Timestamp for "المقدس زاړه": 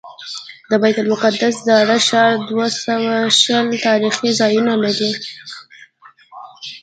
1.03-1.97